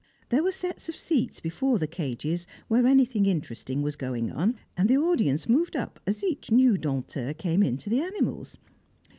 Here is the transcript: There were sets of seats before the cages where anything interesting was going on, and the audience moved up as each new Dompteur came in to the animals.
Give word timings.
There 0.29 0.41
were 0.41 0.51
sets 0.51 0.89
of 0.89 0.95
seats 0.95 1.39
before 1.39 1.77
the 1.77 1.85
cages 1.85 2.47
where 2.67 2.87
anything 2.87 3.27
interesting 3.27 3.83
was 3.83 3.95
going 3.95 4.31
on, 4.31 4.55
and 4.75 4.89
the 4.89 4.97
audience 4.97 5.47
moved 5.47 5.75
up 5.75 5.99
as 6.07 6.23
each 6.23 6.49
new 6.49 6.75
Dompteur 6.75 7.35
came 7.35 7.61
in 7.61 7.77
to 7.77 7.89
the 7.91 8.01
animals. 8.01 8.57